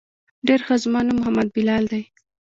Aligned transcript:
ډېر 0.47 0.59
ښه 0.65 0.75
زما 0.83 0.99
نوم 1.07 1.15
محمد 1.19 1.47
بلال 1.55 1.83
ديه. 1.91 2.03